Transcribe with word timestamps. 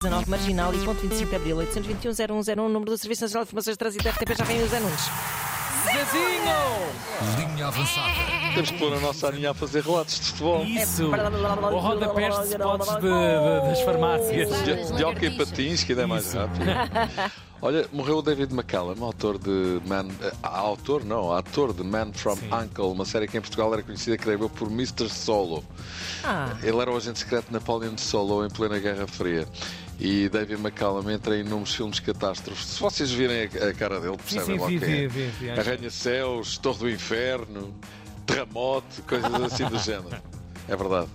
19 0.00 0.30
Marginal 0.30 0.72
e 0.72 0.78
ponto 0.84 1.00
25 1.00 1.28
de 1.28 1.34
Abril 1.34 1.56
821 1.56 2.12
0101 2.54 2.68
número 2.68 2.92
do 2.92 2.96
Serviço 2.96 3.22
Nacional 3.22 3.44
de 3.44 3.48
Informações 3.48 3.74
de 3.74 3.78
Trânsito 3.78 4.08
RTP 4.08 4.36
já 4.38 4.44
vem 4.44 4.62
os 4.62 4.72
anúncios. 4.72 5.10
Zezinho! 5.86 7.48
Linha 7.52 7.66
avançada. 7.66 8.12
Temos 8.54 8.70
que 8.70 8.78
pôr 8.78 8.92
a 8.92 9.00
nossa 9.00 9.26
aninha 9.26 9.50
a 9.50 9.54
fazer 9.54 9.82
relatos 9.82 10.20
de 10.20 10.26
futebol. 10.26 10.64
Isso! 10.64 11.06
O 11.08 11.78
rodapés 11.80 12.32
de 12.38 12.44
spots 12.54 12.94
de- 12.94 13.00
de- 13.00 13.68
das 13.70 13.80
farmácias. 13.80 14.62
De, 14.62 14.96
de 14.96 15.04
hockey 15.04 15.36
patins, 15.36 15.82
que 15.82 15.90
ainda 15.90 16.02
é 16.04 16.06
mais 16.06 16.32
rápido. 16.32 16.64
Olha, 17.60 17.88
morreu 17.92 18.18
o 18.18 18.22
David 18.22 18.52
McCallum, 18.54 19.02
autor 19.04 19.36
de 19.38 19.80
Man. 19.84 20.06
eh, 20.22 20.32
autor, 20.42 21.04
não, 21.04 21.32
ator 21.32 21.72
de 21.72 21.82
Man 21.82 22.12
from 22.12 22.36
Sim. 22.36 22.48
Uncle, 22.54 22.84
uma 22.92 23.04
série 23.04 23.26
que 23.26 23.36
em 23.36 23.40
Portugal 23.40 23.72
era 23.74 23.82
conhecida, 23.82 24.16
creio 24.16 24.40
eu, 24.42 24.48
por 24.48 24.68
Mr. 24.70 25.08
Solo. 25.08 25.64
Ah, 26.22 26.56
Ele 26.62 26.78
era 26.78 26.90
o 26.92 26.96
agente 26.96 27.18
secreto 27.18 27.46
de 27.48 27.52
Napoleon 27.54 27.96
Solo 27.98 28.46
em 28.46 28.48
plena 28.48 28.78
Guerra 28.78 29.06
Fria. 29.08 29.46
E 29.98 30.28
David 30.28 30.60
McCallum 30.60 31.10
entra 31.10 31.36
em 31.36 31.40
inúmeros 31.40 31.74
filmes 31.74 31.98
catástrofes. 31.98 32.64
Se 32.64 32.80
vocês 32.80 33.10
virem 33.10 33.42
a, 33.60 33.68
a 33.70 33.74
cara 33.74 33.98
dele, 33.98 34.16
percebem 34.16 34.44
sim, 34.46 34.52
logo 34.52 34.66
vi, 34.68 34.78
quem 34.78 35.04
é. 35.04 35.08
vi, 35.08 35.26
vi. 35.40 35.50
Arranha-céus, 35.50 36.58
Torre 36.58 36.78
do 36.78 36.90
Inferno, 36.90 37.74
Terremoto, 38.24 39.02
coisas 39.08 39.34
assim 39.34 39.64
do 39.64 39.78
género. 39.82 40.22
É 40.68 40.76
verdade. 40.76 41.08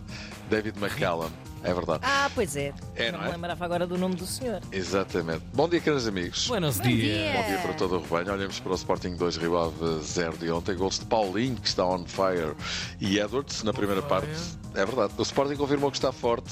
David 0.50 0.78
McCallum, 0.78 1.30
é 1.64 1.74
verdade. 1.74 2.02
ah, 2.04 2.30
pois 2.36 2.58
é. 2.58 2.74
É, 2.96 3.12
não 3.12 3.18
não 3.20 3.26
me 3.26 3.30
é? 3.32 3.34
lembrava 3.36 3.66
agora 3.66 3.88
do 3.88 3.98
nome 3.98 4.16
do 4.16 4.26
senhor. 4.26 4.62
Exatamente. 4.72 5.42
Bom 5.54 5.68
dia, 5.68 5.80
caros 5.82 6.08
amigos. 6.08 6.48
Buenos 6.48 6.80
dias. 6.80 7.36
Bom 7.36 7.48
dia 7.48 7.58
para 7.60 7.74
todo 7.74 7.96
o 7.96 8.02
rebanho. 8.02 8.32
Olhamos 8.34 8.60
para 8.60 8.72
o 8.72 8.76
Sporting 8.76 9.16
2, 9.16 9.38
Rio 9.38 9.58
Ave 9.58 10.00
0 10.04 10.38
de 10.38 10.52
ontem. 10.52 10.76
Gols 10.76 11.00
de 11.00 11.06
Paulinho, 11.06 11.56
que 11.56 11.68
está 11.68 11.86
on 11.86 12.06
fire, 12.06 12.54
e 13.02 13.18
Edwards 13.20 13.64
na 13.64 13.74
primeira 13.74 14.02
parte. 14.04 14.30
É 14.76 14.86
verdade. 14.86 15.14
O 15.18 15.22
Sporting 15.24 15.56
confirmou 15.56 15.90
que 15.90 15.98
está 15.98 16.12
forte. 16.12 16.52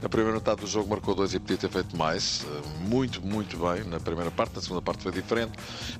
Na 0.00 0.08
primeira 0.08 0.34
metade 0.38 0.62
do 0.62 0.66
jogo 0.66 0.88
marcou 0.88 1.14
dois 1.14 1.34
e 1.34 1.38
podia 1.38 1.56
ter 1.58 1.68
feito 1.70 1.96
mais. 1.96 2.44
Eh, 2.46 2.88
Muito, 2.88 3.20
muito 3.24 3.56
bem 3.58 3.84
na 3.84 4.00
primeira 4.00 4.30
parte. 4.30 4.56
Na 4.56 4.62
segunda 4.62 4.80
parte 4.82 5.02
foi 5.02 5.12
diferente. 5.12 5.52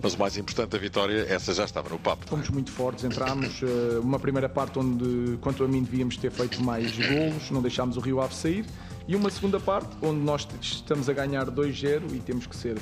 Mas 0.02 0.14
o 0.14 0.18
mais 0.18 0.36
importante, 0.38 0.74
a 0.74 0.78
vitória, 0.78 1.26
essa 1.28 1.52
já 1.52 1.64
estava 1.64 1.88
no 1.90 1.98
papo. 1.98 2.26
Fomos 2.26 2.48
muito 2.48 2.70
fortes, 2.72 3.04
entramos 3.04 3.60
eh, 3.62 3.98
uma 4.00 4.18
primeira 4.18 4.48
parte 4.48 4.78
onde, 4.78 5.36
quanto 5.42 5.62
a 5.64 5.68
mim, 5.68 5.82
devíamos 5.82 6.16
ter 6.16 6.30
feito 6.30 6.62
mais 6.62 6.92
golos, 6.96 7.50
não 7.50 7.60
deixámos 7.60 7.96
o 7.96 8.00
Rio 8.00 8.20
Ave 8.20 8.34
sair, 8.34 8.64
e 9.06 9.16
uma 9.16 9.30
segunda 9.30 9.58
parte 9.60 9.88
onde 10.02 10.20
nós 10.20 10.46
estamos 10.60 11.08
a 11.08 11.12
ganhar 11.12 11.46
2-0 11.46 12.14
e 12.14 12.20
temos 12.20 12.46
que 12.46 12.56
ser 12.56 12.78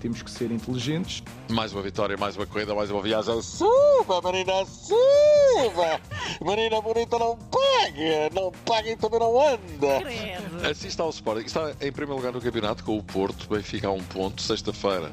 temos 0.00 0.22
que 0.22 0.30
ser 0.30 0.50
inteligentes. 0.50 1.22
Mais 1.50 1.72
uma 1.72 1.82
vitória, 1.82 2.16
mais 2.16 2.34
uma 2.34 2.46
corrida, 2.46 2.74
mais 2.74 2.90
uma 2.90 3.02
viagem. 3.02 3.40
Suba, 3.42 4.20
menina, 4.24 4.64
suba! 4.64 6.00
Menina 6.40 6.80
bonita 6.80 7.18
não 7.18 7.36
paga, 7.36 8.30
não 8.32 8.50
paga 8.64 8.90
e 8.90 8.96
também 8.96 9.20
não 9.20 9.38
anda. 9.38 10.00
Credo. 10.00 10.66
Assim 10.66 10.88
está 10.88 11.04
o 11.04 11.10
Sporting. 11.10 11.44
Está 11.44 11.72
em 11.82 11.92
primeiro 11.92 12.16
lugar 12.16 12.32
no 12.32 12.40
campeonato 12.40 12.82
com 12.82 12.96
o 12.96 13.02
Porto. 13.02 13.46
Benfica 13.48 13.88
a 13.88 13.92
um 13.92 14.02
ponto, 14.02 14.40
sexta-feira. 14.40 15.10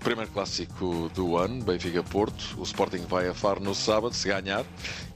Primeiro 0.00 0.30
clássico 0.30 1.10
do 1.14 1.36
ano, 1.38 1.64
Benfica-Porto. 1.64 2.56
O 2.58 2.62
Sporting 2.62 3.04
vai 3.08 3.26
a 3.26 3.34
Faro 3.34 3.60
no 3.60 3.74
sábado, 3.74 4.14
se 4.14 4.28
ganhar. 4.28 4.64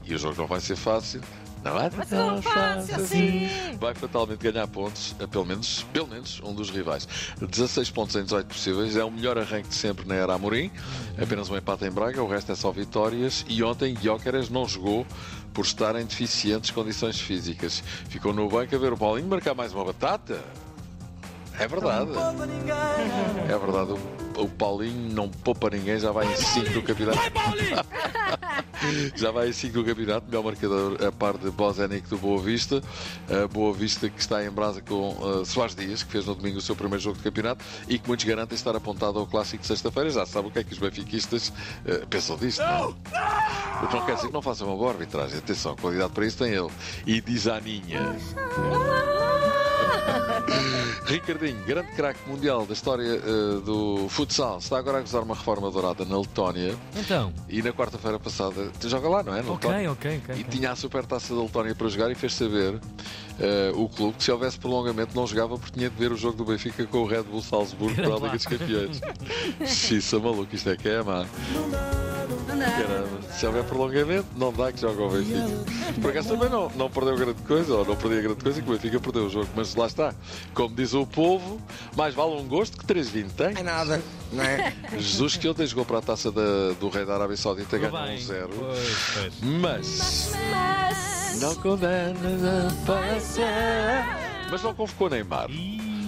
E 0.03 0.15
o 0.15 0.17
jogo 0.17 0.35
não 0.35 0.47
vai 0.47 0.59
ser 0.59 0.75
fácil. 0.75 1.21
Não 1.65 1.79
é 1.79 1.89
Mas 1.97 2.11
não 2.11 2.39
fácil 2.43 2.95
assim. 2.95 3.49
Vai 3.79 3.95
fatalmente 3.95 4.37
ganhar 4.37 4.67
pontos, 4.67 5.15
a 5.19 5.27
pelo 5.27 5.45
menos, 5.45 5.83
pelo 5.91 6.07
menos 6.07 6.39
um 6.43 6.53
dos 6.53 6.69
rivais. 6.69 7.07
16 7.41 7.89
pontos 7.89 8.15
em 8.15 8.23
18 8.23 8.45
possíveis, 8.45 8.95
é 8.95 9.03
o 9.03 9.09
melhor 9.09 9.35
arranque 9.39 9.69
de 9.69 9.73
sempre 9.73 10.07
na 10.07 10.13
era 10.13 10.35
Amorim. 10.35 10.69
Apenas 11.19 11.49
um 11.49 11.57
empate 11.57 11.85
em 11.85 11.89
Braga, 11.89 12.21
o 12.21 12.27
resto 12.27 12.51
é 12.51 12.55
só 12.55 12.71
vitórias. 12.71 13.43
E 13.49 13.63
ontem 13.63 13.95
Gyökeres 13.95 14.47
não 14.47 14.67
jogou 14.67 15.07
por 15.55 15.65
estar 15.65 15.95
em 15.95 16.05
deficientes 16.05 16.69
condições 16.69 17.19
físicas. 17.19 17.81
Ficou 18.09 18.31
no 18.31 18.47
banco 18.47 18.75
a 18.75 18.77
ver 18.77 18.93
o 18.93 18.97
Paulinho 18.97 19.27
marcar 19.27 19.55
mais 19.55 19.73
uma 19.73 19.85
batata. 19.85 20.39
É 21.57 21.67
verdade. 21.67 22.11
É 23.49 23.57
verdade. 23.57 23.91
O, 24.37 24.43
o 24.43 24.49
Paulinho 24.49 25.11
não 25.13 25.29
poupa 25.29 25.71
ninguém, 25.71 25.97
já 25.97 26.11
vai 26.11 26.31
em 26.31 26.35
5 26.35 26.69
no 26.69 26.83
campeonato. 26.83 27.17
Já 29.15 29.31
vai 29.31 29.49
em 29.49 29.53
5 29.53 29.77
no 29.77 29.83
campeonato, 29.83 30.27
melhor 30.27 30.43
marcador 30.43 30.97
a 31.03 31.11
par 31.11 31.37
de 31.37 31.49
Bozenic 31.49 32.07
do 32.09 32.17
Boa 32.17 32.41
Vista. 32.41 32.81
A 33.29 33.47
Boa 33.47 33.73
Vista 33.73 34.09
que 34.09 34.19
está 34.19 34.43
em 34.43 34.49
brasa 34.49 34.81
com 34.81 35.11
uh, 35.13 35.45
Soares 35.45 35.75
Dias, 35.75 36.03
que 36.03 36.11
fez 36.11 36.25
no 36.25 36.35
domingo 36.35 36.57
o 36.57 36.61
seu 36.61 36.75
primeiro 36.75 37.01
jogo 37.01 37.17
de 37.17 37.23
campeonato 37.23 37.63
e 37.87 37.97
que 37.97 38.07
muitos 38.07 38.25
garantem 38.25 38.55
estar 38.55 38.75
apontado 38.75 39.19
ao 39.19 39.27
clássico 39.27 39.61
de 39.61 39.67
sexta-feira. 39.67 40.09
Já 40.09 40.25
sabe 40.25 40.47
o 40.47 40.51
que 40.51 40.59
é 40.59 40.63
que 40.63 40.73
os 40.73 40.79
benfiquistas 40.79 41.49
uh, 41.49 42.05
pensam 42.07 42.37
disto, 42.37 42.61
não? 42.61 42.67
é? 42.67 43.83
O 43.83 43.87
que 43.87 43.95
não 43.95 44.05
quer 44.05 44.15
dizer 44.15 44.27
que 44.27 44.33
não 44.33 44.41
faça 44.41 44.65
uma 44.65 44.75
boa 44.75 44.91
arbitragem. 44.91 45.37
Atenção, 45.37 45.75
qualidade 45.75 46.11
para 46.13 46.25
isso 46.25 46.37
tem 46.37 46.51
ele. 46.53 46.69
E 47.05 47.21
diz 47.21 47.47
a 47.47 47.57
Aninha. 47.57 48.15
Ricardinho, 51.05 51.63
grande 51.65 51.91
craque 51.91 52.19
mundial 52.27 52.65
da 52.65 52.73
história 52.73 53.21
uh, 53.21 53.61
do 53.61 54.09
futsal, 54.09 54.57
está 54.57 54.77
agora 54.77 54.97
a 54.97 55.01
gozar 55.01 55.23
uma 55.23 55.35
reforma 55.35 55.69
dourada 55.69 56.03
na 56.05 56.17
Letónia 56.17 56.75
Então, 56.95 57.31
e 57.47 57.61
na 57.61 57.71
quarta-feira 57.71 58.19
passada, 58.19 58.71
tu 58.79 58.89
joga 58.89 59.07
lá, 59.07 59.23
não 59.23 59.35
é? 59.35 59.41
Na 59.41 59.51
Letónia? 59.51 59.91
ok, 59.91 60.11
ok, 60.11 60.21
ok. 60.23 60.35
E 60.35 60.41
ok. 60.41 60.43
tinha 60.49 60.71
a 60.71 60.75
super 60.75 61.05
taça 61.05 61.35
da 61.35 61.41
Letónia 61.41 61.75
para 61.75 61.87
jogar 61.87 62.11
e 62.11 62.15
fez 62.15 62.33
saber 62.33 62.79
eh, 63.39 63.71
o 63.75 63.89
clube 63.89 64.17
que 64.17 64.23
se 64.23 64.31
houvesse 64.31 64.57
prolongamento 64.57 65.15
não 65.15 65.27
jogava 65.27 65.57
porque 65.57 65.77
tinha 65.77 65.89
de 65.89 65.95
ver 65.95 66.11
o 66.11 66.17
jogo 66.17 66.37
do 66.37 66.45
Benfica 66.45 66.85
com 66.85 66.99
o 66.99 67.05
Red 67.05 67.23
Bull 67.23 67.41
Salzburgo 67.41 67.95
para 67.95 68.13
a 68.13 68.15
Liga 68.15 68.29
dos 68.29 68.45
Campeões. 68.45 69.01
Xissa 69.65 70.19
maluco, 70.19 70.55
isto 70.55 70.69
é 70.69 70.77
que 70.77 70.87
é, 70.89 71.03
mano. 71.03 71.29
Caramba, 72.59 73.21
se 73.31 73.45
houver 73.45 73.63
prolongamento, 73.63 74.27
não 74.35 74.51
dá 74.53 74.71
que 74.71 74.79
joga 74.81 75.01
o 75.03 75.09
Benfica. 75.09 76.01
Por 76.01 76.09
acaso 76.11 76.29
também 76.29 76.49
não, 76.49 76.69
não 76.75 76.89
perdeu 76.89 77.15
grande 77.17 77.41
coisa, 77.43 77.73
ou 77.75 77.85
não 77.85 77.95
perdia 77.95 78.21
grande 78.21 78.43
coisa, 78.43 78.61
que 78.61 78.69
o 78.69 78.71
Benfica 78.73 78.99
perdeu 78.99 79.25
o 79.25 79.29
jogo, 79.29 79.47
mas 79.55 79.75
lá 79.75 79.87
está. 79.87 80.13
Como 80.53 80.73
diz 80.75 80.93
o 80.93 81.05
povo, 81.05 81.59
mais 81.95 82.13
vale 82.13 82.31
um 82.33 82.47
gosto 82.47 82.77
que 82.77 82.85
três 82.85 83.09
vinténs. 83.09 83.57
É 83.57 83.63
nada, 83.63 84.01
não 84.31 84.43
é? 84.43 84.73
Jesus 84.97 85.35
que 85.37 85.47
ontem 85.47 85.65
jogou 85.67 85.85
para 85.85 85.99
a 85.99 86.01
taça 86.01 86.31
da- 86.31 86.73
do 86.79 86.89
Rei 86.89 87.05
da 87.05 87.15
Arábia 87.15 87.37
Saudita 87.37 87.77
ganhou 87.77 87.97
um 87.97 88.17
zero. 88.19 88.49
Pois, 88.49 89.11
pois. 89.13 89.33
Mas 89.41 90.31
não 91.41 91.55
condena 91.55 92.67
a 92.69 92.85
paixão. 92.85 94.25
Mas 94.49 94.61
não 94.63 94.73
convocou 94.75 95.09
Neymar. 95.09 95.47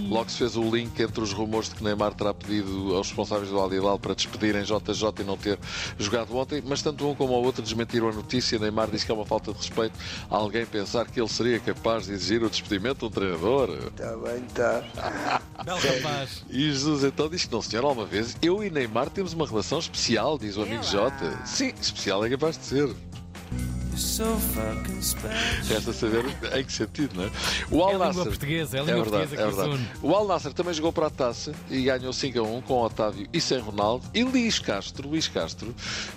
Logo 0.09 0.29
se 0.29 0.38
fez 0.38 0.56
o 0.56 0.63
link 0.63 0.97
entre 1.00 1.22
os 1.22 1.34
rumores 1.34 1.69
de 1.69 1.75
que 1.75 1.84
Neymar 1.84 2.13
terá 2.13 2.34
pedido 2.34 2.95
aos 2.95 3.07
responsáveis 3.07 3.50
do 3.50 3.59
Al 3.59 3.73
Hilal 3.73 4.00
para 4.00 4.16
despedirem 4.16 4.63
JJ 4.63 5.12
e 5.19 5.23
não 5.23 5.38
ter 5.38 5.59
jogado 6.00 6.35
ontem, 6.35 6.63
mas 6.66 6.81
tanto 6.81 7.07
um 7.07 7.13
como 7.13 7.34
o 7.34 7.44
outro 7.44 7.62
desmentiram 7.62 8.09
a 8.09 8.13
notícia. 8.13 8.57
Neymar 8.57 8.90
diz 8.90 9.03
que 9.03 9.12
é 9.12 9.13
uma 9.13 9.25
falta 9.25 9.51
de 9.51 9.57
respeito 9.57 9.97
a 10.29 10.35
alguém 10.38 10.66
pensar 10.66 11.07
que 11.07 11.19
ele 11.19 11.29
seria 11.29 11.59
capaz 11.59 12.06
de 12.06 12.13
exigir 12.13 12.44
o 12.44 12.50
despedimento 12.50 13.00
de 13.00 13.06
um 13.06 13.09
treinador. 13.09 13.69
Está 13.69 14.16
bem, 14.17 14.44
está. 14.47 15.41
Belo 15.63 15.79
rapaz. 15.79 16.44
E 16.50 16.72
Jesus 16.72 17.03
então 17.03 17.29
diz 17.29 17.46
que 17.46 17.51
não, 17.51 17.62
senhor, 17.62 17.84
alguma 17.84 18.06
vez 18.06 18.38
eu 18.41 18.63
e 18.63 18.69
Neymar 18.69 19.09
temos 19.09 19.34
uma 19.34 19.46
relação 19.46 19.79
especial, 19.79 20.38
diz 20.38 20.56
o 20.56 20.62
amigo 20.62 20.84
Jota. 20.84 21.38
Sim, 21.46 21.73
especial 21.79 22.25
é 22.25 22.29
capaz 22.29 22.57
de 22.57 22.66
ser. 22.66 22.96
Resta 25.68 25.94
saber 25.94 26.25
em 26.58 26.63
que 26.63 26.72
sentido, 26.72 27.16
não 27.16 27.24
é? 27.24 27.31
O 27.72 27.80
É 27.80 27.81
Al 27.81 27.88
a 27.90 27.91
língua 27.94 28.08
Nassr. 28.08 28.24
portuguesa, 28.30 28.78
é 28.78 28.80
a 28.80 28.84
É 28.84 28.85
língua 28.85 29.03
verdade, 29.03 29.28
portuguesa 29.35 29.62
é 29.62 29.66
verdade. 29.66 29.90
O 30.02 30.16
Al 30.16 30.28
Nasser 30.28 30.53
também 30.53 30.74
jogou 30.74 30.94
para 30.94 31.08
a 31.08 31.09
taça 31.09 31.53
e 31.69 31.81
ganhou 31.84 32.13
5 32.13 32.40
a 32.40 32.44
1 32.44 32.62
com 32.62 32.81
Otávio 32.81 33.28
e 33.34 33.41
sem 33.41 33.59
Ronaldo. 33.59 34.06
E 34.13 34.24
Luís 34.24 34.59
Castro, 34.59 35.08
Luís 35.09 35.28
Castro, 35.28 35.74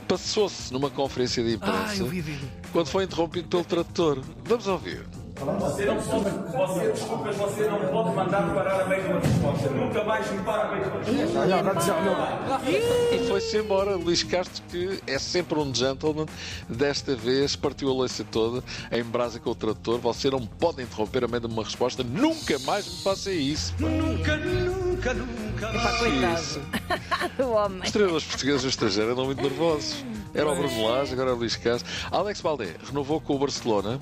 passou-se 0.07 0.73
numa 0.73 0.91
conferência 0.91 1.43
de 1.43 1.55
imprensa 1.55 1.79
Ah, 1.89 1.97
eu 1.97 2.07
vi, 2.07 2.21
vi. 2.21 2.33
vi. 2.33 2.49
quando 2.73 2.87
foi 2.87 3.05
interrompido 3.05 3.49
pelo 3.49 3.65
tradutor. 3.65 4.21
Vamos 4.45 4.67
ouvir. 4.67 5.05
Você 5.41 5.87
não 5.87 5.97
pode, 5.97 6.31
você, 6.53 6.93
desculpa, 6.93 7.33
você 7.33 7.67
não 7.67 7.79
pode 7.79 8.15
mandar 8.15 8.55
parar 8.55 8.83
a 8.83 8.85
meio 8.87 9.03
de 9.03 9.09
uma 9.09 9.21
resposta. 9.21 9.71
Nunca 9.71 10.05
mais 10.05 10.31
me 10.31 10.39
para 10.43 10.63
a 10.63 10.71
meio 10.71 10.85
de 10.85 10.91
uma 10.91 10.99
resposta. 10.99 12.71
E 12.71 13.27
foi-se 13.27 13.57
embora. 13.57 13.97
Luís 13.97 14.23
Castro, 14.23 14.63
que 14.69 15.01
é 15.07 15.19
sempre 15.19 15.59
um 15.59 15.75
gentleman, 15.75 16.27
desta 16.69 17.17
vez 17.17 17.57
partiu 17.57 17.89
a 17.89 17.93
louça 17.93 18.25
toda 18.31 18.63
em 18.93 19.03
brasa 19.03 19.41
com 19.41 19.51
o 19.51 19.55
tradutor. 19.55 19.99
Você 20.01 20.31
não 20.31 20.45
pode 20.47 20.83
interromper 20.83 21.25
a 21.25 21.29
meio 21.29 21.41
de 21.41 21.47
uma 21.47 21.65
resposta. 21.65 22.05
Nunca 22.05 22.59
mais 22.61 22.87
me 22.87 23.03
faça 23.03 23.33
isso. 23.33 23.73
pá. 23.81 23.87
Nunca, 23.89 24.37
nunca, 25.01 25.15
nunca. 25.15 25.69
Pá, 25.69 25.99
coitado 25.99 26.63
do 27.37 27.51
homem. 27.51 27.81
Os 27.83 27.91
treinadores 27.91 28.27
portugueses 28.27 28.65
e 28.65 28.69
estrangeiros 28.69 29.13
andam 29.13 29.25
muito 29.25 29.43
nervosos. 29.43 30.05
Era 30.35 30.49
o 30.49 30.55
Bruno 30.55 30.87
Lage, 30.87 31.13
agora 31.13 31.31
é 31.31 31.33
o 31.33 31.37
Luís 31.37 31.57
Castro. 31.57 31.91
Alex 32.11 32.41
Baldé 32.41 32.77
renovou 32.87 33.21
com 33.21 33.35
o 33.35 33.39
Barcelona 33.39 33.99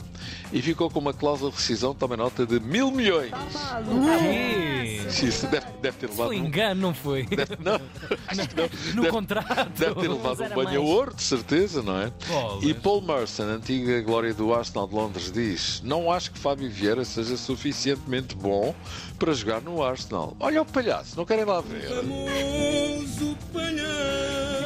e 0.53 0.61
ficou 0.61 0.91
com 0.91 0.99
uma 0.99 1.15
cláusula 1.15 1.51
de 1.51 1.57
rescisão, 1.57 1.95
também 1.95 2.19
nota, 2.19 2.45
de 2.45 2.61
mil 2.61 2.91
milhões. 2.91 3.31
Que? 3.31 4.68
Isso 5.09 5.47
deve, 5.47 5.67
deve 5.81 5.97
ter 5.99 6.07
levado 6.09 6.27
Foi 6.29 6.41
um... 6.41 6.45
engano, 6.47 6.81
não 6.81 6.95
foi? 6.95 7.25
Deve, 7.25 7.57
não, 7.63 7.79
não. 7.79 8.95
No 8.95 9.03
Deve- 9.03 9.11
contrato. 9.13 9.71
Deve 9.79 9.95
ter 10.01 10.09
levado 10.09 10.43
um 10.43 10.49
banho 10.55 10.81
a 10.81 10.85
ouro, 10.85 11.15
de 11.15 11.23
certeza, 11.23 11.83
não 11.83 12.01
é? 12.01 12.13
Bolas. 12.27 12.65
E 12.65 12.75
Paul 12.75 13.01
Merson, 13.03 13.45
antiga 13.45 14.01
glória 14.03 14.33
do 14.35 14.53
Arsenal 14.55 14.87
de 14.87 14.95
Londres, 14.95 15.33
diz: 15.33 15.81
Não 15.85 16.11
acho 16.11 16.31
que 16.31 16.39
Fábio 16.39 16.71
Vieira 16.71 17.05
seja 17.05 17.37
suficientemente 17.37 18.35
bom 18.37 18.75
para 19.19 19.33
jogar 19.33 19.61
no 19.61 19.83
Arsenal. 19.83 20.37
Olha 20.41 20.63
o 20.63 20.65
palhaço, 20.67 21.17
não 21.17 21.25
querem 21.25 21.45
lá 21.45 21.61
ver. 21.61 21.89
Famoso 21.89 23.37
palhaço. 23.53 23.68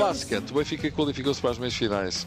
Basquete. 0.03 0.51
O 0.51 0.55
Benfica 0.55 0.91
qualificou-se 0.91 1.41
para 1.41 1.51
as 1.51 1.59
meias 1.59 1.75
finais 1.75 2.27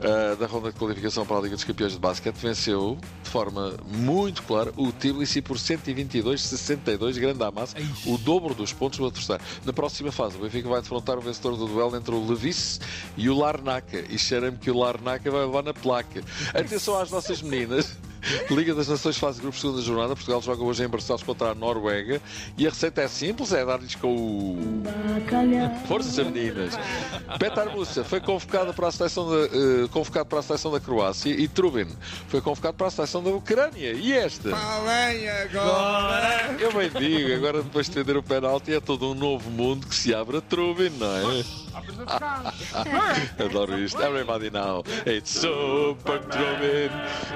ah, 0.00 0.36
da 0.36 0.46
ronda 0.46 0.70
de 0.70 0.78
qualificação 0.78 1.26
para 1.26 1.38
a 1.38 1.40
Liga 1.40 1.56
dos 1.56 1.64
Campeões 1.64 1.92
de 1.92 1.98
Basquete. 1.98 2.36
Venceu 2.36 2.98
de 3.22 3.30
forma 3.30 3.74
muito 3.84 4.42
clara 4.44 4.72
o 4.76 4.92
Tbilisi 4.92 5.42
por 5.42 5.56
122-62, 5.56 7.18
grande 7.18 7.42
à 7.42 7.50
massa, 7.50 7.76
o 8.06 8.16
dobro 8.18 8.54
dos 8.54 8.72
pontos 8.72 8.98
do 8.98 9.06
adversário. 9.06 9.44
Na 9.64 9.72
próxima 9.72 10.12
fase, 10.12 10.36
o 10.36 10.40
Benfica 10.40 10.68
vai 10.68 10.80
defrontar 10.80 11.18
o 11.18 11.20
vencedor 11.20 11.56
do 11.56 11.66
duelo 11.66 11.96
entre 11.96 12.14
o 12.14 12.26
Levice 12.26 12.78
e 13.16 13.28
o 13.28 13.36
Larnaca. 13.36 14.04
E 14.08 14.18
cheira-me 14.18 14.56
que 14.56 14.70
o 14.70 14.78
Larnaca 14.78 15.30
vai 15.30 15.44
levar 15.44 15.62
na 15.62 15.74
placa. 15.74 16.22
Atenção 16.54 16.98
às 16.98 17.10
nossas 17.10 17.42
meninas. 17.42 17.96
Liga 18.50 18.74
das 18.74 18.88
Nações 18.88 19.16
fase 19.16 19.40
grupo 19.40 19.56
segunda 19.56 19.80
jornada. 19.82 20.14
Portugal 20.14 20.42
joga 20.42 20.62
hoje 20.62 20.84
em 20.84 20.88
Barcelos 20.88 21.22
contra 21.22 21.50
a 21.50 21.54
Noruega. 21.54 22.20
E 22.56 22.66
a 22.66 22.70
receita 22.70 23.02
é 23.02 23.08
simples: 23.08 23.52
é 23.52 23.64
dar-lhes 23.64 23.94
com 23.94 24.14
o. 24.14 24.82
Força, 25.86 26.24
meninas! 26.24 26.74
Petar 27.38 27.70
Musa 27.70 28.04
foi 28.04 28.20
convocado 28.20 28.72
para 28.74 28.88
a 28.88 28.92
seleção 28.92 29.28
da, 29.30 29.44
eh, 29.44 29.88
convocado 29.90 30.26
para 30.26 30.38
a 30.38 30.42
seleção 30.42 30.70
da 30.72 30.80
Croácia 30.80 31.30
e 31.30 31.48
Trubin 31.48 31.88
foi 32.28 32.40
convocado 32.40 32.76
para 32.76 32.86
a 32.86 32.90
seleção 32.90 33.22
da 33.22 33.30
Ucrânia. 33.30 33.92
E 33.92 34.12
esta? 34.12 34.50
Falem 34.50 35.28
agora. 35.28 36.15
Bem 36.76 36.90
digo, 36.90 37.34
agora 37.34 37.62
depois 37.62 37.86
de 37.86 37.94
defender 37.94 38.18
o 38.18 38.22
penalti 38.22 38.74
é 38.74 38.80
todo 38.80 39.10
um 39.10 39.14
novo 39.14 39.50
mundo 39.50 39.86
que 39.86 39.94
se 39.94 40.14
abre 40.14 40.36
a 40.36 40.40
Trubin, 40.40 40.90
não 40.90 41.06
é? 41.06 41.44
Adoro 43.42 43.78
isto. 43.78 44.00
Everybody 44.00 44.50
now. 44.50 44.84
It's 45.06 45.30
super 45.30 46.20
Trubin. 46.20 46.90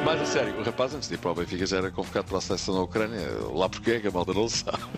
Mas 0.05 0.21
a 0.21 0.27
sério, 0.27 0.59
o 0.59 0.63
rapaz 0.63 0.95
antes 0.95 1.09
de 1.09 1.15
ir 1.15 1.19
para 1.19 1.31
o 1.31 1.35
Benfica 1.35 1.65
já 1.67 1.79
era 1.79 1.91
convocado 1.91 2.27
para 2.27 2.39
a 2.39 2.41
seleção 2.41 2.75
da 2.75 2.81
Ucrânia. 2.83 3.27
Lá 3.53 3.69
porque 3.69 3.93
é 3.93 4.01
que 4.01 4.09
a 4.09 4.11
malta 4.11 4.33
não 4.35 4.49
sabe. 4.49 4.79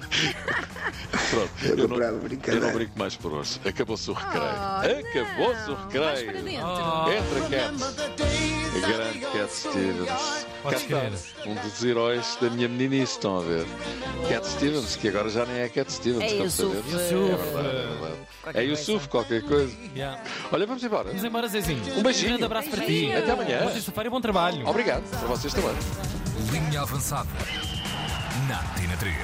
Pronto, 1.31 1.51
eu 1.65 1.89
não, 1.89 1.97
eu 1.97 2.61
não 2.61 2.73
brinco 2.73 2.99
mais 2.99 3.17
por 3.17 3.33
hoje. 3.33 3.61
Acabou-se 3.65 4.11
o 4.11 4.15
recreio. 4.15 4.45
Oh, 4.45 5.09
Acabou-se 5.09 5.71
o 5.71 5.75
recreio. 5.75 6.39
Entra, 6.39 7.41
Cats. 7.51 7.95
Grande 8.81 9.19
Cat 9.21 9.53
Stevens. 9.53 10.47
Está, 10.65 10.81
crer. 10.87 11.13
um 11.47 11.55
dos 11.57 11.85
heróis 11.85 12.39
da 12.41 12.49
minha 12.51 12.69
meninice, 12.69 13.13
estão 13.13 13.39
a 13.39 13.43
ver? 13.43 13.67
Cat 14.29 14.47
Stevens, 14.47 14.95
que 14.97 15.09
agora 15.09 15.29
já 15.29 15.45
nem 15.45 15.59
é 15.63 15.69
Cat 15.69 15.91
Stevens, 15.93 16.33
É 16.33 16.37
como 16.37 16.51
sabemos. 16.51 16.87
Yusuf. 16.93 17.03
É 17.33 17.37
verdade, 17.37 17.69
é 17.69 17.87
verdade. 17.87 18.59
É 18.59 18.63
Yusuf, 18.65 19.09
qualquer 19.09 19.43
coisa. 19.43 19.75
Yeah. 19.95 20.23
Olha, 20.53 20.67
vamos 20.67 20.83
embora. 20.85 21.09
Vamos 21.09 21.25
embora, 21.25 21.49
Zezinho. 21.49 21.83
Um 21.99 22.03
beijinho. 22.03 22.29
grande 22.31 22.45
abraço 22.45 22.71
para 22.71 22.85
ti. 22.85 23.13
Até 23.13 23.33
amanhã. 23.33 23.59
Boa 23.61 23.73
sexta-feira 23.73 24.09
e 24.09 24.11
bom 24.11 24.21
trabalho. 24.21 24.69
Obrigado, 24.69 25.03
para 25.11 25.29
vocês 25.29 25.53
também. 25.53 25.75
Linha 26.53 26.83
avançada. 26.83 27.29
Na 28.49 28.59
Tina 28.81 28.97
3. 28.97 29.15